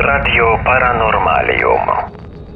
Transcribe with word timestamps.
Radio 0.00 0.56
Paranormalium. 0.64 1.84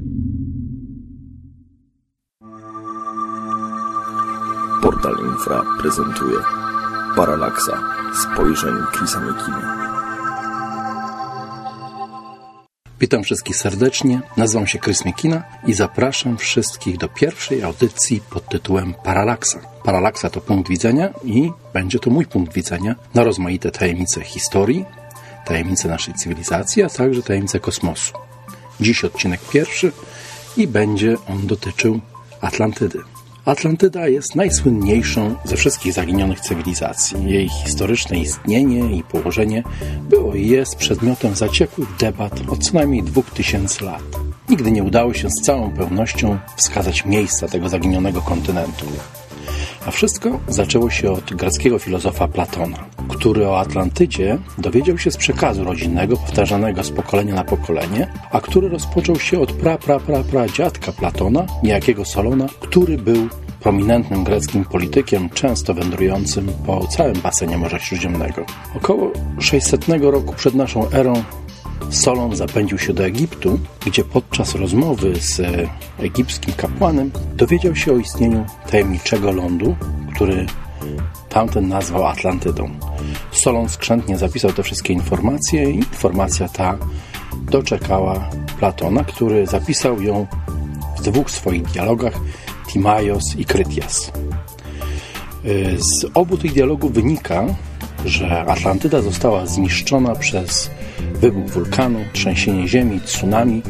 Portal 4.82 5.14
Infra 5.32 5.62
prezentuje 5.80 6.38
Paralaksa 7.16 7.72
spojrzeń 8.14 8.74
Chrisa 8.92 9.20
Witam 13.00 13.22
wszystkich 13.22 13.56
serdecznie, 13.56 14.20
nazywam 14.36 14.66
się 14.66 14.78
Chris 14.78 15.04
Mekina 15.04 15.42
i 15.66 15.72
zapraszam 15.72 16.38
wszystkich 16.38 16.98
do 16.98 17.08
pierwszej 17.08 17.62
audycji 17.62 18.20
pod 18.30 18.48
tytułem 18.48 18.94
Paralaksa. 19.04 19.60
Paralaksa 19.84 20.30
to 20.30 20.40
punkt 20.40 20.68
widzenia 20.68 21.10
i 21.24 21.50
będzie 21.72 21.98
to 21.98 22.10
mój 22.10 22.26
punkt 22.26 22.52
widzenia 22.52 22.94
na 23.14 23.24
rozmaite 23.24 23.70
tajemnice 23.70 24.20
historii, 24.20 24.84
tajemnice 25.44 25.88
naszej 25.88 26.14
cywilizacji, 26.14 26.82
a 26.82 26.88
także 26.88 27.22
tajemnice 27.22 27.60
kosmosu. 27.60 28.12
Dziś 28.80 29.04
odcinek 29.04 29.40
pierwszy 29.52 29.92
i 30.56 30.66
będzie 30.66 31.16
on 31.28 31.46
dotyczył 31.46 32.00
Atlantydy. 32.40 32.98
Atlantyda 33.44 34.08
jest 34.08 34.34
najsłynniejszą 34.34 35.34
ze 35.44 35.56
wszystkich 35.56 35.92
zaginionych 35.92 36.40
cywilizacji. 36.40 37.30
Jej 37.30 37.48
historyczne 37.48 38.18
istnienie 38.18 38.96
i 38.96 39.02
położenie 39.02 39.62
było 40.08 40.34
i 40.34 40.48
jest 40.48 40.76
przedmiotem 40.76 41.34
zaciekłych 41.34 41.96
debat 41.96 42.40
od 42.48 42.64
co 42.64 42.74
najmniej 42.74 43.02
dwóch 43.02 43.30
tysięcy 43.30 43.84
lat. 43.84 44.02
Nigdy 44.48 44.70
nie 44.70 44.84
udało 44.84 45.14
się 45.14 45.30
z 45.30 45.42
całą 45.42 45.70
pewnością 45.70 46.38
wskazać 46.56 47.04
miejsca 47.04 47.48
tego 47.48 47.68
zaginionego 47.68 48.22
kontynentu. 48.22 48.86
A 49.90 49.92
wszystko 49.92 50.40
zaczęło 50.48 50.90
się 50.90 51.12
od 51.12 51.34
greckiego 51.34 51.78
filozofa 51.78 52.28
Platona, 52.28 52.84
który 53.08 53.48
o 53.48 53.60
Atlantydzie 53.60 54.38
dowiedział 54.58 54.98
się 54.98 55.10
z 55.10 55.16
przekazu 55.16 55.64
rodzinnego, 55.64 56.16
powtarzanego 56.16 56.84
z 56.84 56.90
pokolenia 56.90 57.34
na 57.34 57.44
pokolenie, 57.44 58.12
a 58.30 58.40
który 58.40 58.68
rozpoczął 58.68 59.16
się 59.16 59.40
od 59.40 59.52
pra, 59.52 59.78
pra, 59.78 60.00
pra, 60.00 60.22
pra 60.22 60.48
dziadka 60.48 60.92
Platona, 60.92 61.46
niejakiego 61.62 62.04
Solona, 62.04 62.46
który 62.60 62.98
był 62.98 63.28
prominentnym 63.60 64.24
greckim 64.24 64.64
politykiem, 64.64 65.30
często 65.30 65.74
wędrującym 65.74 66.52
po 66.66 66.86
całym 66.86 67.20
basenie 67.20 67.58
Morza 67.58 67.78
Śródziemnego. 67.78 68.44
Około 68.76 69.10
600 69.40 69.86
roku 70.00 70.34
przed 70.34 70.54
naszą 70.54 70.90
erą 70.90 71.12
Solon 71.90 72.36
zapędził 72.36 72.78
się 72.78 72.92
do 72.92 73.04
Egiptu, 73.04 73.58
gdzie 73.86 74.04
podczas 74.04 74.54
rozmowy 74.54 75.20
z 75.20 75.40
egipskim 75.98 76.54
kapłanem 76.54 77.10
dowiedział 77.36 77.76
się 77.76 77.92
o 77.92 77.96
istnieniu 77.96 78.44
tajemniczego 78.70 79.32
lądu, 79.32 79.76
który 80.14 80.46
tamten 81.28 81.68
nazwał 81.68 82.06
Atlantydą. 82.06 82.70
Solon 83.32 83.68
skrzętnie 83.68 84.18
zapisał 84.18 84.52
te 84.52 84.62
wszystkie 84.62 84.92
informacje 84.92 85.70
i 85.70 85.76
informacja 85.76 86.48
ta 86.48 86.78
doczekała 87.50 88.30
Platona, 88.58 89.04
który 89.04 89.46
zapisał 89.46 90.02
ją 90.02 90.26
w 90.98 91.02
dwóch 91.02 91.30
swoich 91.30 91.62
dialogach 91.62 92.14
Timaios 92.68 93.36
i 93.36 93.44
Krytias. 93.44 94.12
Z 95.78 96.06
obu 96.14 96.38
tych 96.38 96.52
dialogów 96.52 96.92
wynika, 96.92 97.44
że 98.04 98.44
Atlantyda 98.44 99.02
została 99.02 99.46
zniszczona 99.46 100.14
przez 100.14 100.70
wybuch 101.20 101.50
wulkanu, 101.50 101.98
trzęsienie 102.12 102.68
ziemi, 102.68 103.00
tsunami 103.00 103.62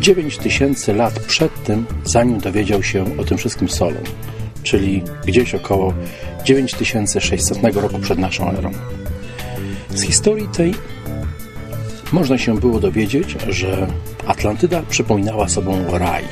9 0.00 0.38
tysięcy 0.38 0.94
lat 0.94 1.20
przed 1.20 1.62
tym, 1.62 1.86
zanim 2.04 2.38
dowiedział 2.38 2.82
się 2.82 3.18
o 3.18 3.24
tym 3.24 3.38
wszystkim 3.38 3.68
Solon, 3.68 4.04
czyli 4.62 5.02
gdzieś 5.26 5.54
około 5.54 5.94
9600 6.44 7.76
roku 7.76 7.98
przed 7.98 8.18
naszą 8.18 8.50
erą. 8.50 8.70
Z 9.94 10.02
historii 10.02 10.48
tej 10.48 10.74
można 12.12 12.38
się 12.38 12.60
było 12.60 12.80
dowiedzieć, 12.80 13.36
że 13.48 13.86
Atlantyda 14.26 14.82
przypominała 14.88 15.48
sobą 15.48 15.84
raj. 15.98 16.24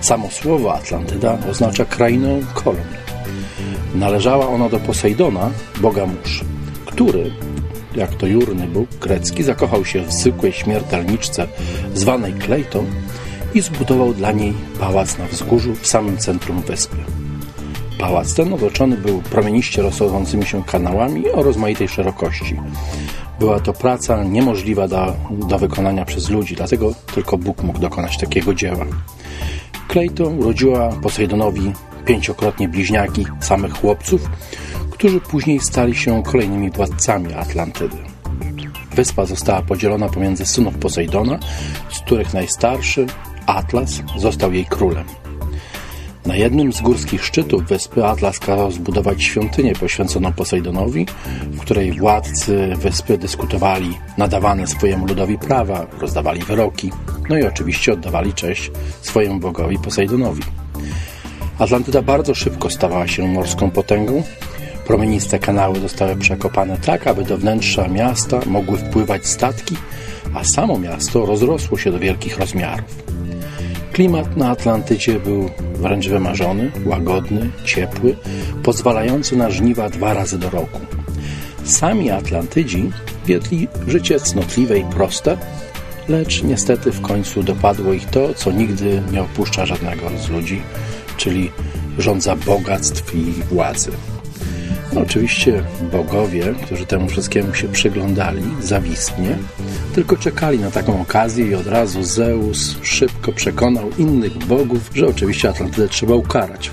Samo 0.00 0.30
słowo 0.30 0.74
Atlantyda 0.74 1.38
oznacza 1.50 1.84
krainę 1.84 2.40
kolon. 2.54 2.82
Należała 3.94 4.48
ona 4.48 4.68
do 4.68 4.80
Posejdona, 4.80 5.50
boga 5.80 6.06
mórz, 6.06 6.44
który 6.86 7.30
jak 7.94 8.14
to 8.14 8.26
jurny 8.26 8.66
Bóg 8.66 8.88
grecki, 9.00 9.42
zakochał 9.42 9.84
się 9.84 10.02
w 10.02 10.12
zwykłej 10.12 10.52
śmiertelniczce 10.52 11.46
zwanej 11.94 12.32
Klejtą 12.32 12.86
i 13.54 13.60
zbudował 13.60 14.14
dla 14.14 14.32
niej 14.32 14.54
pałac 14.80 15.18
na 15.18 15.26
wzgórzu 15.26 15.74
w 15.74 15.86
samym 15.86 16.18
centrum 16.18 16.62
wyspy. 16.62 16.96
Pałac 17.98 18.34
ten 18.34 18.52
otoczony 18.52 18.96
był 18.96 19.22
promieniście 19.22 19.82
rozchodzącymi 19.82 20.46
się 20.46 20.64
kanałami 20.64 21.30
o 21.30 21.42
rozmaitej 21.42 21.88
szerokości. 21.88 22.56
Była 23.38 23.60
to 23.60 23.72
praca 23.72 24.24
niemożliwa 24.24 24.88
do, 24.88 25.16
do 25.30 25.58
wykonania 25.58 26.04
przez 26.04 26.30
ludzi, 26.30 26.56
dlatego 26.56 26.94
tylko 27.14 27.38
Bóg 27.38 27.62
mógł 27.62 27.78
dokonać 27.78 28.18
takiego 28.18 28.54
dzieła. 28.54 28.86
Klejto 29.88 30.24
urodziła 30.24 30.88
Posejdonowi 30.88 31.72
pięciokrotnie 32.06 32.68
bliźniaki 32.68 33.26
samych 33.40 33.72
chłopców, 33.72 34.30
którzy 35.00 35.20
później 35.20 35.60
stali 35.60 35.94
się 35.94 36.22
kolejnymi 36.22 36.70
władcami 36.70 37.34
Atlantydy. 37.34 37.96
Wyspa 38.94 39.26
została 39.26 39.62
podzielona 39.62 40.08
pomiędzy 40.08 40.46
synów 40.46 40.74
Posejdona, 40.74 41.38
z 41.90 41.98
których 41.98 42.34
najstarszy, 42.34 43.06
Atlas, 43.46 44.02
został 44.16 44.52
jej 44.52 44.64
królem. 44.64 45.04
Na 46.26 46.36
jednym 46.36 46.72
z 46.72 46.80
górskich 46.80 47.24
szczytów 47.24 47.64
wyspy 47.64 48.04
Atlas 48.04 48.38
kazał 48.38 48.72
zbudować 48.72 49.22
świątynię 49.22 49.72
poświęconą 49.74 50.32
Posejdonowi, 50.32 51.06
w 51.50 51.60
której 51.60 51.92
władcy 51.92 52.72
wyspy 52.76 53.18
dyskutowali 53.18 53.98
nadawane 54.18 54.66
swojemu 54.66 55.06
ludowi 55.06 55.38
prawa, 55.38 55.86
rozdawali 56.00 56.42
wyroki, 56.42 56.90
no 57.28 57.38
i 57.38 57.42
oczywiście 57.42 57.92
oddawali 57.92 58.34
cześć 58.34 58.70
swojemu 59.00 59.40
bogowi 59.40 59.78
Posejdonowi. 59.78 60.42
Atlantyda 61.58 62.02
bardzo 62.02 62.34
szybko 62.34 62.70
stawała 62.70 63.08
się 63.08 63.28
morską 63.28 63.70
potęgą, 63.70 64.22
Promieniste 64.90 65.38
kanały 65.38 65.80
zostały 65.80 66.16
przekopane 66.16 66.76
tak, 66.76 67.06
aby 67.06 67.24
do 67.24 67.38
wnętrza 67.38 67.88
miasta 67.88 68.40
mogły 68.46 68.78
wpływać 68.78 69.26
statki, 69.26 69.76
a 70.34 70.44
samo 70.44 70.78
miasto 70.78 71.26
rozrosło 71.26 71.78
się 71.78 71.92
do 71.92 71.98
wielkich 71.98 72.38
rozmiarów. 72.38 73.02
Klimat 73.92 74.36
na 74.36 74.50
Atlantycie 74.50 75.20
był 75.20 75.50
wręcz 75.74 76.08
wymarzony, 76.08 76.70
łagodny, 76.86 77.50
ciepły, 77.64 78.16
pozwalający 78.62 79.36
na 79.36 79.50
żniwa 79.50 79.90
dwa 79.90 80.14
razy 80.14 80.38
do 80.38 80.50
roku. 80.50 80.80
Sami 81.64 82.10
Atlantydzi 82.10 82.90
wiedli 83.26 83.68
życie 83.86 84.20
cnotliwe 84.20 84.78
i 84.78 84.84
proste, 84.84 85.38
lecz 86.08 86.42
niestety 86.42 86.92
w 86.92 87.00
końcu 87.00 87.42
dopadło 87.42 87.92
ich 87.92 88.06
to, 88.06 88.34
co 88.34 88.52
nigdy 88.52 89.02
nie 89.12 89.22
opuszcza 89.22 89.66
żadnego 89.66 90.10
z 90.18 90.28
ludzi, 90.28 90.62
czyli 91.16 91.50
rządza 91.98 92.36
bogactw 92.36 93.14
i 93.14 93.32
władzy. 93.54 93.90
Oczywiście 94.96 95.62
bogowie, 95.92 96.54
którzy 96.64 96.86
temu 96.86 97.08
wszystkiemu 97.08 97.54
się 97.54 97.68
przyglądali 97.68 98.42
zawistnie, 98.60 99.38
tylko 99.94 100.16
czekali 100.16 100.58
na 100.58 100.70
taką 100.70 101.00
okazję 101.00 101.46
i 101.46 101.54
od 101.54 101.66
razu 101.66 102.02
Zeus 102.02 102.76
szybko 102.82 103.32
przekonał 103.32 103.90
innych 103.98 104.38
bogów, 104.38 104.90
że 104.94 105.06
oczywiście 105.06 105.48
Atlantydę 105.48 105.88
trzeba 105.88 106.14
ukarać. 106.14 106.70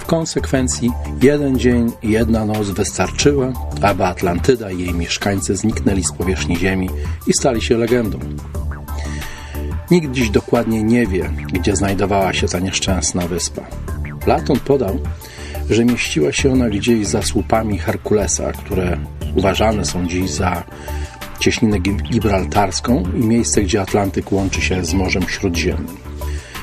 W 0.00 0.04
konsekwencji 0.04 0.90
jeden 1.22 1.58
dzień 1.58 1.92
i 2.02 2.10
jedna 2.10 2.44
noc 2.44 2.70
wystarczyła, 2.70 3.52
aby 3.82 4.04
Atlantyda 4.04 4.70
i 4.70 4.78
jej 4.78 4.94
mieszkańcy 4.94 5.56
zniknęli 5.56 6.04
z 6.04 6.12
powierzchni 6.12 6.56
Ziemi 6.56 6.90
i 7.26 7.32
stali 7.32 7.62
się 7.62 7.76
legendą. 7.76 8.18
Nikt 9.90 10.12
dziś 10.12 10.30
dokładnie 10.30 10.82
nie 10.82 11.06
wie, 11.06 11.30
gdzie 11.52 11.76
znajdowała 11.76 12.32
się 12.32 12.48
ta 12.48 12.58
nieszczęsna 12.58 13.26
wyspa. 13.26 13.62
Platon 14.24 14.60
podał, 14.60 14.98
że 15.70 15.84
mieściła 15.84 16.32
się 16.32 16.52
ona 16.52 16.68
gdzieś 16.68 17.06
za 17.06 17.22
słupami 17.22 17.78
Herkulesa, 17.78 18.52
które 18.52 18.98
uważane 19.36 19.84
są 19.84 20.08
dziś 20.08 20.30
za 20.30 20.64
cieśninę 21.40 21.78
gibraltarską 21.78 23.04
i 23.16 23.18
miejsce, 23.18 23.62
gdzie 23.62 23.80
Atlantyk 23.80 24.32
łączy 24.32 24.62
się 24.62 24.84
z 24.84 24.94
Morzem 24.94 25.28
Śródziemnym. 25.28 25.96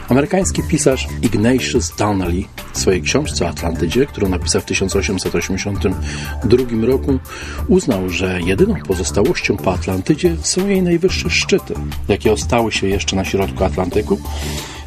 Amerykański 0.09 0.63
pisarz 0.63 1.07
Ignatius 1.21 1.95
Donnelly 1.95 2.43
w 2.73 2.79
swojej 2.79 3.01
książce 3.01 3.45
o 3.45 3.49
Atlantydzie, 3.49 4.05
którą 4.05 4.29
napisał 4.29 4.61
w 4.61 4.65
1882 4.65 6.85
roku, 6.85 7.19
uznał, 7.67 8.09
że 8.09 8.41
jedyną 8.41 8.75
pozostałością 8.87 9.57
po 9.57 9.73
Atlantydzie 9.73 10.35
są 10.41 10.67
jej 10.67 10.81
najwyższe 10.81 11.29
szczyty, 11.29 11.73
jakie 12.07 12.31
ostały 12.31 12.71
się 12.71 12.87
jeszcze 12.87 13.15
na 13.15 13.25
środku 13.25 13.63
Atlantyku 13.63 14.19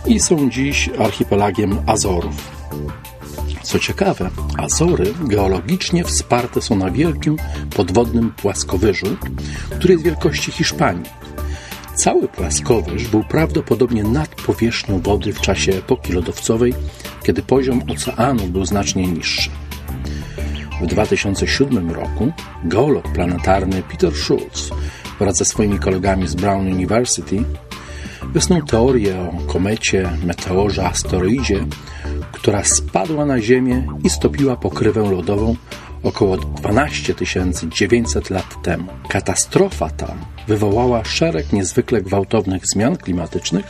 i 0.07 0.21
są 0.21 0.51
dziś 0.51 0.91
archipelagiem 0.99 1.79
Azorów. 1.87 2.61
Co 3.71 3.79
ciekawe, 3.79 4.31
Azory 4.59 5.15
geologicznie 5.25 6.05
wsparte 6.05 6.63
są 6.63 6.77
na 6.77 6.91
wielkim 6.91 7.37
podwodnym 7.77 8.31
płaskowyżu, 8.31 9.07
który 9.71 9.95
jest 9.95 10.05
wielkości 10.05 10.53
Hiszpanii. 10.53 11.05
Cały 11.95 12.29
płaskowyż 12.29 13.09
był 13.09 13.25
prawdopodobnie 13.25 14.05
nad 14.05 14.35
powierzchnią 14.35 15.01
wody 15.01 15.33
w 15.33 15.41
czasie 15.41 15.73
epoki 15.73 16.13
lodowcowej, 16.13 16.75
kiedy 17.23 17.43
poziom 17.43 17.83
oceanu 17.89 18.47
był 18.47 18.65
znacznie 18.65 19.07
niższy. 19.07 19.51
W 20.83 20.87
2007 20.87 21.91
roku 21.91 22.33
geolog 22.65 23.13
planetarny 23.13 23.83
Peter 23.83 24.15
Schultz 24.17 24.71
wraz 25.19 25.37
ze 25.37 25.45
swoimi 25.45 25.79
kolegami 25.79 26.29
z 26.29 26.35
Brown 26.35 26.73
University 26.73 27.45
wysnuł 28.33 28.63
teorię 28.63 29.21
o 29.21 29.53
komecie, 29.53 30.11
meteorze, 30.25 30.87
asteroidzie, 30.87 31.65
która 32.41 32.65
spadła 32.65 33.25
na 33.25 33.41
Ziemię 33.41 33.87
i 34.05 34.11
stopiła 34.11 34.57
pokrywę 34.57 35.11
lodową 35.11 35.57
około 36.03 36.37
12 36.37 37.15
900 37.69 38.31
lat 38.31 38.63
temu. 38.63 38.87
Katastrofa 39.09 39.91
ta 39.91 40.15
wywołała 40.49 41.05
szereg 41.05 41.53
niezwykle 41.53 42.03
gwałtownych 42.03 42.63
zmian 42.67 42.97
klimatycznych, 42.97 43.67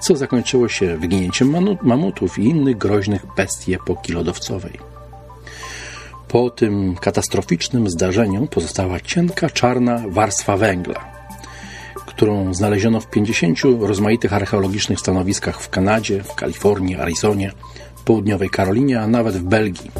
co 0.00 0.16
zakończyło 0.16 0.68
się 0.68 0.96
wyginięciem 0.96 1.78
mamutów 1.82 2.38
i 2.38 2.44
innych 2.44 2.78
groźnych 2.78 3.26
bestii 3.36 3.74
epoki 3.74 4.12
lodowcowej. 4.12 4.78
Po 6.28 6.50
tym 6.50 6.94
katastroficznym 7.00 7.90
zdarzeniu 7.90 8.46
pozostała 8.46 9.00
cienka, 9.00 9.50
czarna 9.50 10.02
warstwa 10.08 10.56
węgla, 10.56 11.04
którą 12.06 12.54
znaleziono 12.54 13.00
w 13.00 13.10
50 13.10 13.58
rozmaitych 13.80 14.32
archeologicznych 14.32 15.00
stanowiskach 15.00 15.60
w 15.60 15.68
Kanadzie, 15.68 16.22
w 16.22 16.34
Kalifornii, 16.34 16.96
Arizonie, 16.96 17.52
południowej 18.06 18.50
Karolinie, 18.50 19.00
a 19.00 19.06
nawet 19.06 19.36
w 19.36 19.42
Belgii. 19.42 19.90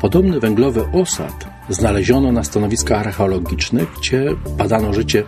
Podobny 0.00 0.40
węglowy 0.40 0.84
osad 0.92 1.46
znaleziono 1.68 2.32
na 2.32 2.44
stanowiskach 2.44 3.06
archeologicznych, 3.06 3.88
gdzie 3.98 4.24
badano 4.58 4.94
życie 4.94 5.24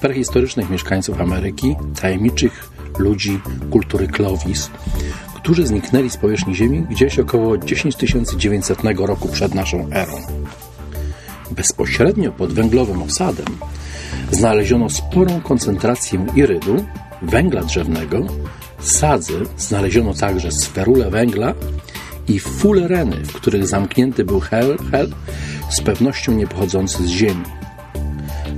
prehistorycznych 0.00 0.70
mieszkańców 0.70 1.20
Ameryki, 1.20 1.76
tajemniczych 2.00 2.70
ludzi 2.98 3.40
kultury 3.70 4.08
Clovis, 4.08 4.70
którzy 5.36 5.66
zniknęli 5.66 6.10
z 6.10 6.16
powierzchni 6.16 6.54
Ziemi 6.54 6.86
gdzieś 6.90 7.18
około 7.18 7.58
10 7.58 7.96
900 8.36 8.78
roku 8.98 9.28
przed 9.28 9.54
naszą 9.54 9.88
erą. 9.92 10.16
Bezpośrednio 11.50 12.32
pod 12.32 12.52
węglowym 12.52 13.02
osadem 13.02 13.46
znaleziono 14.30 14.90
sporą 14.90 15.40
koncentrację 15.40 16.26
irydu, 16.34 16.84
węgla 17.22 17.62
drzewnego, 17.62 18.26
sadzy, 18.80 19.46
znaleziono 19.58 20.14
także 20.14 20.52
sferule 20.52 21.10
węgla 21.10 21.54
i 22.28 22.40
fulereny, 22.40 23.16
w 23.16 23.32
których 23.32 23.66
zamknięty 23.66 24.24
był 24.24 24.40
hel, 24.40 24.78
hel 24.90 25.12
z 25.70 25.80
pewnością 25.80 26.32
nie 26.32 26.46
pochodzący 26.46 27.06
z 27.06 27.10
Ziemi. 27.10 27.44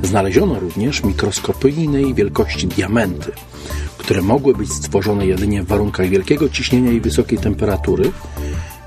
Znaleziono 0.02 0.60
również 0.60 1.04
mikroskopijnej 1.04 2.14
wielkości 2.14 2.66
diamenty, 2.66 3.32
które 3.98 4.22
mogły 4.22 4.54
być 4.54 4.72
stworzone 4.72 5.26
jedynie 5.26 5.62
w 5.62 5.66
warunkach 5.66 6.08
wielkiego 6.08 6.48
ciśnienia 6.48 6.92
i 6.92 7.00
wysokiej 7.00 7.38
temperatury, 7.38 8.12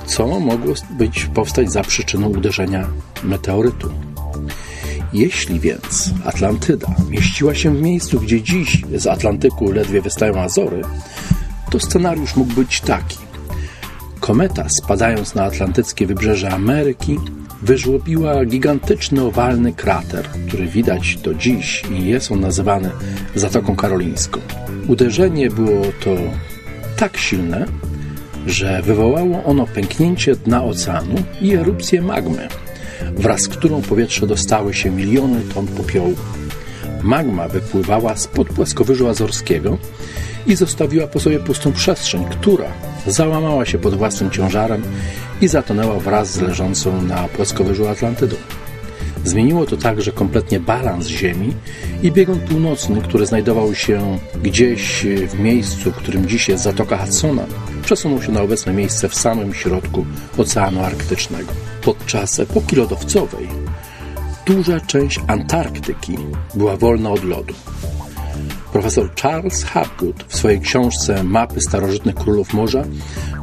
co 0.05 0.39
mogło 0.39 0.73
być 0.89 1.25
powstać 1.25 1.71
za 1.71 1.83
przyczyną 1.83 2.27
uderzenia 2.27 2.87
meteorytu. 3.23 4.12
Jeśli 5.13 5.59
więc 5.59 6.09
Atlantyda 6.25 6.87
mieściła 7.09 7.55
się 7.55 7.75
w 7.75 7.81
miejscu, 7.81 8.19
gdzie 8.19 8.41
dziś 8.41 8.81
z 8.95 9.07
Atlantyku 9.07 9.71
ledwie 9.71 10.01
wystają 10.01 10.41
Azory, 10.41 10.81
to 11.71 11.79
scenariusz 11.79 12.35
mógł 12.35 12.53
być 12.53 12.81
taki. 12.81 13.17
Kometa, 14.19 14.69
spadając 14.69 15.35
na 15.35 15.43
atlantyckie 15.43 16.07
wybrzeże 16.07 16.49
Ameryki, 16.49 17.19
wyżłobiła 17.61 18.45
gigantyczny 18.45 19.23
owalny 19.23 19.73
krater, 19.73 20.29
który 20.47 20.67
widać 20.67 21.17
do 21.17 21.33
dziś 21.33 21.83
i 21.91 22.05
jest 22.05 22.31
on 22.31 22.39
nazywany 22.39 22.91
Zatoką 23.35 23.75
Karolińską. 23.75 24.39
Uderzenie 24.87 25.49
było 25.49 25.81
to 26.03 26.09
tak 26.97 27.17
silne, 27.17 27.65
że 28.47 28.81
wywołało 28.81 29.43
ono 29.43 29.67
pęknięcie 29.67 30.35
dna 30.35 30.63
oceanu 30.63 31.15
i 31.41 31.53
erupcję 31.53 32.01
magmy, 32.01 32.47
wraz 33.15 33.41
z 33.41 33.47
którą 33.47 33.81
powietrze 33.81 34.27
dostały 34.27 34.73
się 34.73 34.91
miliony 34.91 35.41
ton 35.53 35.67
popiołu. 35.67 36.15
Magma 37.01 37.47
wypływała 37.47 38.15
spod 38.15 38.47
płaskowyżu 38.47 39.07
azorskiego 39.07 39.77
i 40.47 40.55
zostawiła 40.55 41.07
po 41.07 41.19
sobie 41.19 41.39
pustą 41.39 41.71
przestrzeń, 41.71 42.25
która 42.29 42.67
załamała 43.07 43.65
się 43.65 43.77
pod 43.77 43.95
własnym 43.95 44.31
ciężarem 44.31 44.83
i 45.41 45.47
zatonęła 45.47 45.99
wraz 45.99 46.31
z 46.31 46.41
leżącą 46.41 47.01
na 47.01 47.27
płaskowyżu 47.27 47.87
Atlantydą. 47.87 48.35
Zmieniło 49.23 49.65
to 49.65 49.77
także 49.77 50.11
kompletnie 50.11 50.59
balans 50.59 51.07
Ziemi 51.07 51.53
i 52.03 52.11
biegun 52.11 52.39
północny, 52.39 53.01
który 53.01 53.25
znajdował 53.25 53.75
się 53.75 54.19
gdzieś 54.43 55.05
w 55.27 55.39
miejscu, 55.39 55.91
w 55.91 55.95
którym 55.95 56.27
dziś 56.27 56.49
jest 56.49 56.63
Zatoka 56.63 56.97
Hudsona, 56.97 57.45
przesunął 57.83 58.21
się 58.21 58.31
na 58.31 58.41
obecne 58.41 58.73
miejsce 58.73 59.09
w 59.09 59.15
samym 59.15 59.53
środku 59.53 60.05
Oceanu 60.37 60.83
Arktycznego. 60.83 61.51
Podczas 61.81 62.39
epoki 62.39 62.75
lodowcowej 62.75 63.47
duża 64.45 64.79
część 64.79 65.19
Antarktyki 65.27 66.17
była 66.55 66.77
wolna 66.77 67.09
od 67.09 67.23
lodu. 67.23 67.53
Profesor 68.73 69.09
Charles 69.15 69.63
Hapgood 69.63 70.23
w 70.27 70.35
swojej 70.35 70.59
książce 70.59 71.23
Mapy 71.23 71.61
starożytnych 71.61 72.15
królów 72.15 72.53
morza 72.53 72.83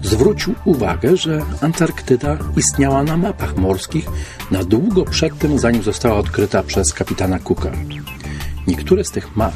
zwrócił 0.02 0.54
uwagę, 0.64 1.16
że 1.16 1.42
Antarktyda 1.60 2.38
istniała 2.56 3.02
na 3.02 3.16
mapach 3.16 3.56
morskich 3.56 4.06
na 4.50 4.64
długo 4.64 5.04
przed 5.04 5.38
tym, 5.38 5.58
zanim 5.58 5.82
została 5.82 6.16
odkryta 6.16 6.62
przez 6.62 6.92
kapitana 6.92 7.38
Cooka. 7.38 7.70
Niektóre 8.66 9.04
z 9.04 9.10
tych 9.10 9.36
map, 9.36 9.54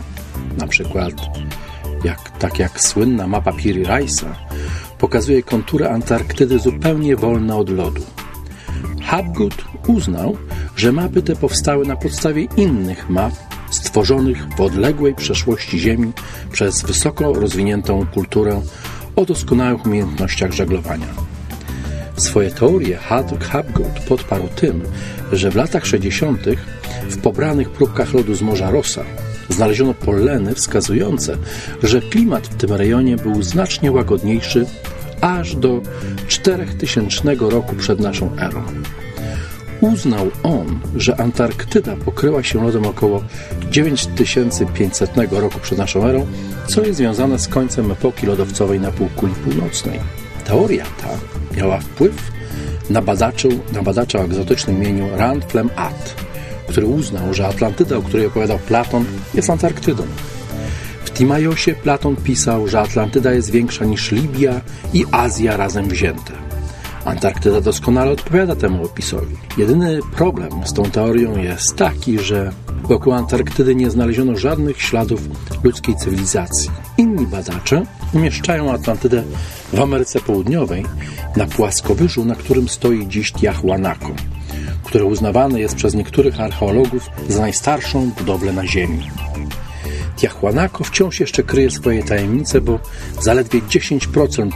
na 0.59 0.67
przykład 0.67 1.12
jak, 2.05 2.38
tak 2.38 2.59
jak 2.59 2.81
słynna 2.81 3.26
mapa 3.26 3.53
Piri 3.53 3.85
Reisa, 3.85 4.37
pokazuje 4.99 5.43
kontury 5.43 5.88
Antarktydy 5.88 6.59
zupełnie 6.59 7.17
wolne 7.17 7.56
od 7.56 7.71
lodu. 7.71 8.03
Hapgood 9.03 9.65
uznał, 9.87 10.37
że 10.76 10.93
mapy 10.93 11.23
te 11.23 11.37
powstały 11.37 11.87
na 11.87 11.97
podstawie 11.97 12.49
innych 12.56 13.11
map 13.11 13.32
stworzonych 13.75 14.47
w 14.56 14.61
odległej 14.61 15.15
przeszłości 15.15 15.79
Ziemi 15.79 16.12
przez 16.53 16.82
wysoko 16.82 17.32
rozwiniętą 17.32 18.06
kulturę 18.06 18.62
o 19.17 19.25
doskonałych 19.25 19.87
umiejętnościach 19.87 20.53
żeglowania. 20.53 21.06
Swoje 22.17 22.50
teorie 22.50 22.97
Hapgood 23.41 24.00
podparł 24.09 24.49
tym, 24.49 24.82
że 25.32 25.50
w 25.50 25.56
latach 25.56 25.87
60. 25.87 26.41
w 27.09 27.19
pobranych 27.19 27.71
próbkach 27.71 28.15
lodu 28.15 28.35
z 28.35 28.43
Morza 28.43 28.71
Rosa 28.71 29.05
znaleziono 29.49 29.94
poleny 29.94 30.55
wskazujące, 30.55 31.37
że 31.82 32.00
klimat 32.00 32.47
w 32.47 32.55
tym 32.55 32.73
rejonie 32.73 33.16
był 33.16 33.43
znacznie 33.43 33.93
łagodniejszy 33.93 34.66
aż 35.21 35.57
do 35.57 35.81
4000 36.28 37.35
roku 37.38 37.76
przed 37.76 38.00
naszą 38.00 38.37
erą. 38.37 38.62
Uznał 39.93 40.31
on, 40.43 40.81
że 40.97 41.21
Antarktyda 41.21 41.97
pokryła 41.97 42.43
się 42.43 42.64
lodem 42.64 42.87
około 42.87 43.23
9500 43.71 45.11
roku 45.31 45.61
przed 45.61 45.79
naszą 45.79 46.05
erą, 46.07 46.26
co 46.67 46.83
jest 46.83 46.97
związane 46.97 47.38
z 47.38 47.49
końcem 47.49 47.93
epoki 47.93 48.26
lodowcowej 48.26 48.81
na 48.81 48.91
półkuli 48.91 49.33
północnej. 49.35 50.00
Teoria 50.45 50.85
ta 50.85 51.09
miała 51.57 51.81
wpływ 51.81 52.33
na, 52.91 53.03
badaczu, 53.03 53.49
na 53.73 53.83
badacza 53.83 54.19
o 54.19 54.25
egzotycznym 54.25 54.76
imieniu 54.76 55.09
Rand 55.17 55.45
Flem 55.45 55.71
At, 55.76 56.14
który 56.69 56.87
uznał, 56.87 57.35
że 57.35 57.47
Atlantyda, 57.47 57.97
o 57.97 58.03
której 58.03 58.26
opowiadał 58.26 58.59
Platon, 58.59 59.05
jest 59.35 59.50
Antarktydą. 59.50 60.03
W 61.05 61.11
Timajosie 61.11 61.75
Platon 61.75 62.17
pisał, 62.17 62.69
że 62.69 62.81
Atlantyda 62.81 63.33
jest 63.33 63.50
większa 63.50 63.85
niż 63.85 64.12
Libia 64.12 64.61
i 64.93 65.05
Azja 65.12 65.57
razem 65.57 65.88
wzięte. 65.88 66.53
Antarktyda 67.04 67.61
doskonale 67.61 68.11
odpowiada 68.11 68.56
temu 68.56 68.84
opisowi. 68.84 69.37
Jedyny 69.58 70.00
problem 70.16 70.50
z 70.66 70.73
tą 70.73 70.82
teorią 70.82 71.37
jest 71.37 71.76
taki, 71.76 72.18
że 72.18 72.52
wokół 72.82 73.12
Antarktydy 73.12 73.75
nie 73.75 73.90
znaleziono 73.90 74.37
żadnych 74.37 74.82
śladów 74.82 75.20
ludzkiej 75.64 75.96
cywilizacji. 75.96 76.70
Inni 76.99 77.26
badacze 77.26 77.82
umieszczają 78.14 78.73
Atlantydę 78.73 79.23
w 79.73 79.80
Ameryce 79.80 80.20
Południowej 80.20 80.84
na 81.37 81.46
płaskowyżu, 81.46 82.25
na 82.25 82.34
którym 82.34 82.68
stoi 82.68 83.08
dziś 83.08 83.32
Tiahuanaco, 83.32 84.11
które 84.84 85.04
uznawane 85.04 85.61
jest 85.61 85.75
przez 85.75 85.94
niektórych 85.94 86.40
archeologów 86.40 87.11
za 87.28 87.40
najstarszą 87.40 88.11
budowlę 88.18 88.52
na 88.52 88.66
Ziemi. 88.66 89.11
Tiahuanaco 90.16 90.85
wciąż 90.85 91.21
jeszcze 91.21 91.42
kryje 91.42 91.71
swoje 91.71 92.02
tajemnice, 92.02 92.61
bo 92.61 92.80
zaledwie 93.21 93.61
10% 93.61 94.50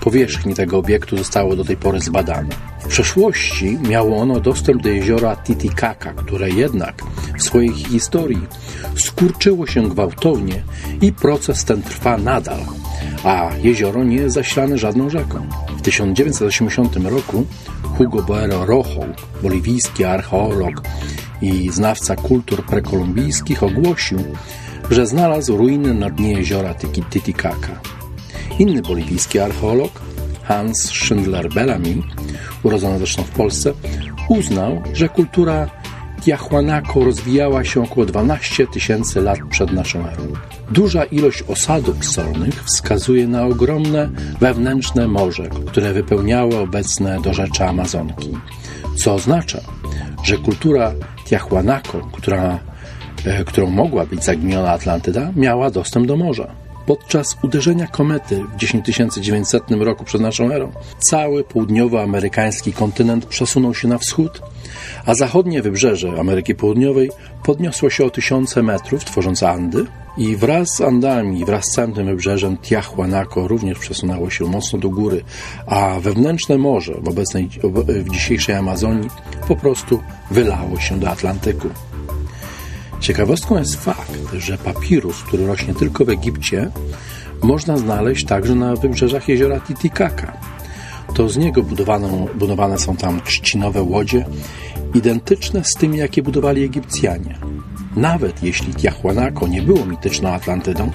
powierzchni 0.00 0.54
tego 0.54 0.78
obiektu 0.78 1.16
zostało 1.16 1.56
do 1.56 1.64
tej 1.64 1.76
pory 1.76 2.00
zbadane. 2.00 2.48
W 2.80 2.86
przeszłości 2.86 3.78
miało 3.88 4.16
ono 4.16 4.40
dostęp 4.40 4.82
do 4.82 4.88
jeziora 4.88 5.36
Titicaca, 5.36 6.12
które 6.12 6.50
jednak 6.50 7.02
w 7.38 7.42
swojej 7.42 7.72
historii 7.72 8.46
skurczyło 8.96 9.66
się 9.66 9.88
gwałtownie 9.88 10.62
i 11.00 11.12
proces 11.12 11.64
ten 11.64 11.82
trwa 11.82 12.18
nadal, 12.18 12.60
a 13.24 13.50
jezioro 13.62 14.04
nie 14.04 14.16
jest 14.16 14.34
zasilane 14.34 14.78
żadną 14.78 15.10
rzeką. 15.10 15.48
W 15.78 15.82
1980 15.82 16.96
roku 16.96 17.46
Hugo 17.98 18.22
Boero 18.22 18.66
Rojo, 18.66 19.06
boliwijski 19.42 20.04
archeolog 20.04 20.82
i 21.42 21.70
znawca 21.72 22.16
kultur 22.16 22.66
prekolumbijskich, 22.66 23.62
ogłosił, 23.62 24.18
że 24.90 25.06
znalazł 25.06 25.56
ruiny 25.56 25.94
na 25.94 26.10
dnie 26.10 26.32
jeziora 26.32 26.74
Titicaca. 27.10 27.80
Inny 28.58 28.82
boliwijski 28.82 29.38
archeolog, 29.38 30.00
Hans 30.42 30.84
Schindler 30.84 31.48
Bellamy, 31.54 31.96
urodzony 32.62 32.98
zresztą 32.98 33.22
w 33.22 33.30
Polsce, 33.30 33.72
uznał, 34.28 34.82
że 34.92 35.08
kultura 35.08 35.70
Tiahuanaco 36.24 37.04
rozwijała 37.04 37.64
się 37.64 37.82
około 37.82 38.06
12 38.06 38.66
tysięcy 38.66 39.20
lat 39.20 39.38
przed 39.50 39.72
naszą 39.72 39.98
erą. 39.98 40.32
Duża 40.70 41.04
ilość 41.04 41.42
osadów 41.42 42.04
solnych 42.04 42.64
wskazuje 42.64 43.26
na 43.26 43.46
ogromne 43.46 44.10
wewnętrzne 44.40 45.08
morze, 45.08 45.48
które 45.66 45.92
wypełniały 45.92 46.58
obecne 46.58 47.20
dorzecze 47.20 47.68
Amazonki, 47.68 48.38
co 48.96 49.14
oznacza, 49.14 49.60
że 50.24 50.36
kultura 50.36 50.92
Tiahuanaco, 51.24 52.08
która, 52.12 52.58
którą 53.46 53.70
mogła 53.70 54.06
być 54.06 54.24
zaginiona 54.24 54.70
Atlantyda, 54.70 55.32
miała 55.36 55.70
dostęp 55.70 56.06
do 56.06 56.16
morza. 56.16 56.64
Podczas 56.86 57.36
uderzenia 57.42 57.86
komety 57.86 58.44
w 58.56 58.56
10900 58.56 59.62
roku 59.70 60.04
przed 60.04 60.20
naszą 60.20 60.52
erą 60.52 60.72
cały 60.98 61.44
południowoamerykański 61.44 62.72
kontynent 62.72 63.26
przesunął 63.26 63.74
się 63.74 63.88
na 63.88 63.98
wschód, 63.98 64.42
a 65.06 65.14
zachodnie 65.14 65.62
wybrzeże 65.62 66.12
Ameryki 66.20 66.54
Południowej 66.54 67.10
podniosło 67.44 67.90
się 67.90 68.04
o 68.04 68.10
tysiące 68.10 68.62
metrów, 68.62 69.04
tworząc 69.04 69.42
Andy, 69.42 69.86
i 70.16 70.36
wraz 70.36 70.76
z 70.76 70.80
Andami, 70.80 71.44
wraz 71.44 71.64
z 71.64 71.72
całym 71.72 71.92
tym 71.92 72.06
wybrzeżem 72.06 72.58
Tiahuanaco 72.58 73.48
również 73.48 73.78
przesunęło 73.78 74.30
się 74.30 74.44
mocno 74.44 74.78
do 74.78 74.90
góry, 74.90 75.24
a 75.66 76.00
wewnętrzne 76.00 76.58
morze 76.58 76.94
w, 77.02 77.08
obecnej, 77.08 77.48
w 77.88 78.10
dzisiejszej 78.10 78.54
Amazonii 78.54 79.10
po 79.48 79.56
prostu 79.56 80.00
wylało 80.30 80.80
się 80.80 81.00
do 81.00 81.10
Atlantyku. 81.10 81.68
Ciekawostką 83.00 83.58
jest 83.58 83.84
fakt, 83.84 84.32
że 84.38 84.58
papirus, 84.58 85.22
który 85.22 85.46
rośnie 85.46 85.74
tylko 85.74 86.04
w 86.04 86.08
Egipcie, 86.08 86.70
można 87.42 87.76
znaleźć 87.76 88.24
także 88.24 88.54
na 88.54 88.76
wybrzeżach 88.76 89.28
jeziora 89.28 89.60
Titicaca. 89.60 90.32
To 91.14 91.28
z 91.28 91.36
niego 91.36 91.62
budowano, 91.62 92.08
budowane 92.34 92.78
są 92.78 92.96
tam 92.96 93.20
trzcinowe 93.20 93.82
łodzie, 93.82 94.26
identyczne 94.94 95.64
z 95.64 95.74
tymi, 95.74 95.98
jakie 95.98 96.22
budowali 96.22 96.64
Egipcjanie. 96.64 97.38
Nawet 97.96 98.42
jeśli 98.42 98.74
Tiahuanaco 98.74 99.46
nie 99.46 99.62
było 99.62 99.86
mityczną 99.86 100.28
Atlantydą, 100.28 100.90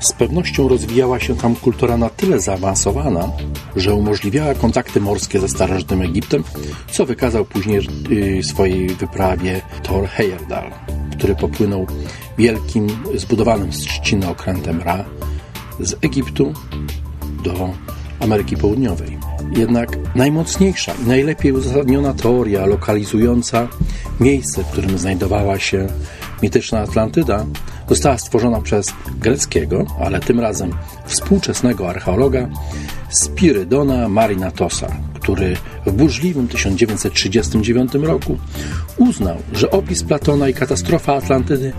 z 0.00 0.12
pewnością 0.12 0.68
rozwijała 0.68 1.20
się 1.20 1.36
tam 1.36 1.56
kultura 1.56 1.96
na 1.96 2.10
tyle 2.10 2.40
zaawansowana, 2.40 3.28
że 3.76 3.94
umożliwiała 3.94 4.54
kontakty 4.54 5.00
morskie 5.00 5.40
ze 5.40 5.48
starożytnym 5.48 6.02
Egiptem, 6.02 6.44
co 6.90 7.06
wykazał 7.06 7.44
później 7.44 7.80
w 7.80 8.46
swojej 8.46 8.88
wyprawie 8.88 9.60
Thor 9.82 10.08
Heyerdahl 10.08 10.99
który 11.20 11.34
popłynął 11.34 11.86
wielkim, 12.38 12.86
zbudowanym 13.14 13.72
z 13.72 13.78
trzciny 13.78 14.28
okrętem 14.28 14.82
Ra 14.82 15.04
z 15.80 15.94
Egiptu 16.04 16.52
do 17.44 17.70
Ameryki 18.20 18.56
Południowej. 18.56 19.18
Jednak 19.56 19.98
najmocniejsza 20.14 20.92
i 21.04 21.08
najlepiej 21.08 21.52
uzasadniona 21.52 22.14
teoria 22.14 22.66
lokalizująca 22.66 23.68
miejsce, 24.20 24.64
w 24.64 24.66
którym 24.66 24.98
znajdowała 24.98 25.58
się 25.58 25.86
mityczna 26.42 26.80
Atlantyda, 26.80 27.46
została 27.88 28.18
stworzona 28.18 28.60
przez 28.60 28.92
greckiego, 29.18 29.86
ale 30.00 30.20
tym 30.20 30.40
razem 30.40 30.70
współczesnego 31.06 31.88
archeologa 31.88 32.48
Spirydona 33.10 34.08
Marinatosa, 34.08 34.96
który 35.20 35.56
w 35.86 35.92
burzliwym 35.92 36.48
1939 36.48 37.94
roku 37.94 38.38
uznał, 38.96 39.36
że 39.52 39.70
opis 39.70 40.02
Platona 40.02 40.48
i 40.48 40.54
katastrofa 40.54 41.14
Atlantydy 41.14 41.72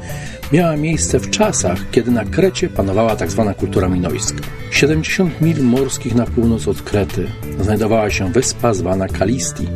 miała 0.52 0.78
miejsce 0.78 1.20
w 1.20 1.30
czasach, 1.30 1.90
kiedy 1.92 2.12
na 2.12 2.26
Krecie 2.26 2.70
panowała 2.70 3.16
tzw. 3.16 3.44
Tak 3.48 3.58
kultura 3.58 3.90
minojska. 3.90 4.40
70 4.72 5.42
mil 5.42 5.64
morskich 5.64 6.16
na 6.16 6.26
północ 6.26 6.68
od 6.68 6.82
Krety 6.82 7.28
znajdowała 7.60 8.10
się 8.10 8.32
wyspa 8.32 8.74
zwana 8.74 9.08
Kalisti, 9.08 9.68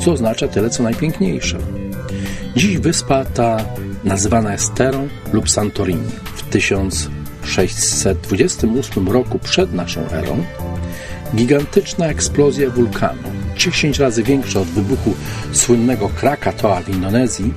co 0.00 0.12
oznacza 0.12 0.48
tyle 0.48 0.70
co 0.70 0.82
najpiękniejsze. 0.82 1.58
Dziś 2.56 2.78
wyspa 2.78 3.24
ta 3.24 3.64
nazywana 4.04 4.52
jest 4.52 4.74
Terą 4.74 5.08
lub 5.32 5.50
Santorini. 5.50 6.10
W 6.36 6.42
1628 6.42 9.08
roku 9.08 9.38
przed 9.38 9.72
naszą 9.72 10.10
erą 10.10 10.44
Gigantyczna 11.34 12.06
eksplozja 12.06 12.70
wulkanu, 12.70 13.22
10 13.56 13.98
razy 13.98 14.22
większa 14.22 14.60
od 14.60 14.68
wybuchu 14.68 15.14
słynnego 15.52 16.08
Krakatoa 16.08 16.80
w 16.80 16.88
Indonezji, 16.88 17.54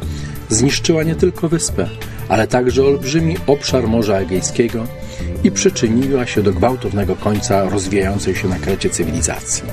zniszczyła 0.50 1.03
nie 1.03 1.15
tylko 1.15 1.50
wyspę, 1.50 1.89
ale 2.29 2.48
także 2.48 2.84
olbrzymi 2.84 3.36
obszar 3.48 3.88
Morza 3.88 4.17
Egejskiego 4.17 4.88
i 5.43 5.51
przyczyniła 5.51 6.25
się 6.25 6.43
do 6.43 6.53
gwałtownego 6.53 7.15
końca 7.15 7.69
rozwijającej 7.69 8.36
się 8.36 8.48
na 8.48 8.60
krecie 8.60 8.89
cywilizacji. 8.89 9.63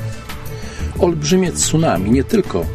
Olbrzymie 0.98 1.52
tsunami 1.52 2.10
nie 2.10 2.24
tylko 2.24 2.66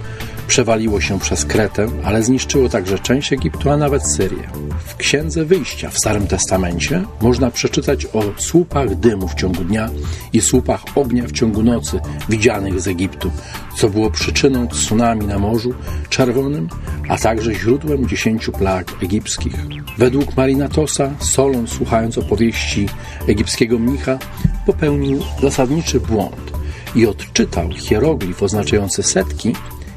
przewaliło 0.50 1.02
się 1.02 1.20
przez 1.20 1.46
Kretę, 1.46 1.88
ale 2.04 2.24
zniszczyło 2.24 2.70
także 2.70 3.00
część 3.00 3.34
Egiptu, 3.34 3.70
a 3.70 3.78
nawet 3.78 4.08
Syrię. 4.08 4.44
W 4.86 4.96
Księdze 4.96 5.46
Wyjścia 5.46 5.90
w 5.90 5.98
Starym 5.98 6.28
Testamencie 6.28 7.04
można 7.22 7.52
przeczytać 7.52 8.06
o 8.06 8.24
słupach 8.38 8.96
dymu 8.96 9.28
w 9.28 9.36
ciągu 9.36 9.64
dnia 9.64 9.90
i 10.34 10.42
słupach 10.42 10.84
ognia 10.96 11.28
w 11.28 11.32
ciągu 11.32 11.64
nocy 11.64 12.00
widzianych 12.30 12.82
z 12.82 12.88
Egiptu, 12.88 13.32
co 13.78 13.90
było 13.90 14.12
przyczyną 14.12 14.68
tsunami 14.68 15.28
na 15.28 15.40
Morzu 15.40 15.74
Czerwonym, 16.10 16.70
a 17.10 17.18
także 17.18 17.54
źródłem 17.54 18.08
dziesięciu 18.08 18.52
plag 18.52 18.94
egipskich. 19.04 19.56
Według 19.98 20.38
Marinatosa, 20.38 21.12
Solon, 21.20 21.68
słuchając 21.68 22.18
opowieści 22.18 22.90
egipskiego 23.28 23.80
mnicha, 23.80 24.20
popełnił 24.66 25.20
zasadniczy 25.42 26.00
błąd 26.00 26.52
i 26.96 27.08
odczytał 27.08 27.70
hieroglif 27.72 28.44
oznaczający 28.44 29.04
setki 29.04 29.54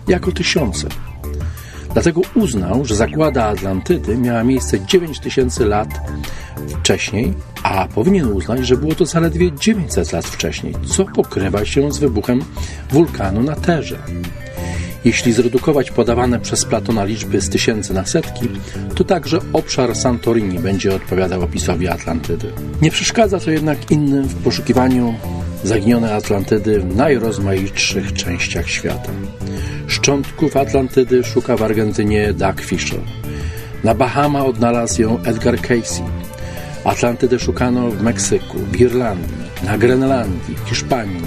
jako 0.08 0.32
tysiące. 0.32 0.88
Dlatego 1.92 2.20
uznał, 2.34 2.84
że 2.84 2.96
zagłada 2.96 3.44
Atlantydy 3.44 4.16
miała 4.16 4.44
miejsce 4.44 4.86
9 4.86 5.20
tysięcy 5.20 5.64
lat 5.64 5.88
wcześniej, 6.80 7.34
a 7.62 7.88
powinien 7.88 8.32
uznać, 8.32 8.66
że 8.66 8.76
było 8.76 8.94
to 8.94 9.06
zaledwie 9.06 9.52
900 9.52 10.12
lat 10.12 10.26
wcześniej, 10.26 10.74
co 10.86 11.04
pokrywa 11.04 11.64
się 11.64 11.92
z 11.92 11.98
wybuchem 11.98 12.44
wulkanu 12.90 13.42
na 13.42 13.56
Terze. 13.56 13.98
Jeśli 15.04 15.32
zredukować 15.32 15.90
podawane 15.90 16.40
przez 16.40 16.64
Platona 16.64 17.04
liczby 17.04 17.40
z 17.40 17.48
tysięcy 17.48 17.94
na 17.94 18.06
setki, 18.06 18.48
to 18.94 19.04
także 19.04 19.38
obszar 19.52 19.96
Santorini 19.96 20.58
będzie 20.58 20.94
odpowiadał 20.94 21.42
opisowi 21.42 21.88
Atlantydy. 21.88 22.52
Nie 22.82 22.90
przeszkadza 22.90 23.40
to 23.40 23.50
jednak 23.50 23.90
innym 23.90 24.24
w 24.24 24.34
poszukiwaniu 24.34 25.14
zaginionej 25.64 26.12
Atlantydy 26.12 26.80
w 26.80 26.96
najrozmaitszych 26.96 28.12
częściach 28.12 28.68
świata. 28.68 29.10
Szczątków 29.92 30.56
Atlantydy 30.56 31.24
szuka 31.24 31.56
w 31.56 31.62
Argentynie 31.62 32.32
Doug 32.32 32.60
Fisher. 32.60 33.00
Na 33.84 33.94
Bahama 33.94 34.44
odnalazł 34.44 35.02
ją 35.02 35.22
Edgar 35.22 35.60
Casey. 35.60 36.04
Atlantydę 36.84 37.38
szukano 37.38 37.90
w 37.90 38.02
Meksyku, 38.02 38.58
w 38.58 38.80
Irlandii, 38.80 39.34
na 39.64 39.78
Grenlandii, 39.78 40.56
w 40.56 40.68
Hiszpanii, 40.68 41.22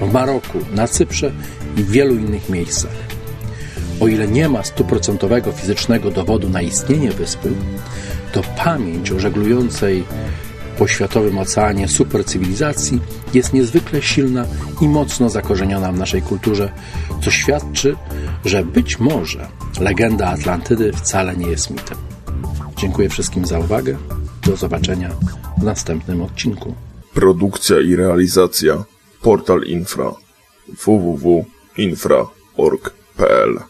w 0.00 0.12
Maroku, 0.12 0.58
na 0.74 0.88
Cyprze 0.88 1.32
i 1.76 1.82
w 1.82 1.90
wielu 1.90 2.14
innych 2.14 2.48
miejscach. 2.48 2.92
O 4.00 4.08
ile 4.08 4.28
nie 4.28 4.48
ma 4.48 4.62
stuprocentowego 4.62 5.52
fizycznego 5.52 6.10
dowodu 6.10 6.48
na 6.48 6.62
istnienie 6.62 7.10
wyspy, 7.10 7.52
to 8.32 8.42
pamięć 8.64 9.12
o 9.12 9.20
żeglującej 9.20 10.04
po 10.82 10.88
światowym 10.88 11.38
oceanie 11.38 11.88
supercywilizacji 11.88 13.00
jest 13.34 13.52
niezwykle 13.52 14.02
silna 14.02 14.44
i 14.80 14.88
mocno 14.88 15.30
zakorzeniona 15.30 15.92
w 15.92 15.98
naszej 15.98 16.22
kulturze, 16.22 16.72
co 17.24 17.30
świadczy, 17.30 17.96
że 18.44 18.64
być 18.64 18.98
może 18.98 19.48
legenda 19.80 20.26
Atlantydy 20.26 20.92
wcale 20.92 21.36
nie 21.36 21.46
jest 21.46 21.70
mitem. 21.70 21.98
Dziękuję 22.76 23.08
wszystkim 23.08 23.46
za 23.46 23.58
uwagę. 23.58 23.96
Do 24.46 24.56
zobaczenia 24.56 25.10
w 25.58 25.62
następnym 25.62 26.22
odcinku. 26.22 26.74
Produkcja 27.14 27.80
i 27.80 27.96
realizacja 27.96 28.84
Portal 29.20 29.62
Infra 29.62 30.12
www.infra.org.pl 30.86 33.62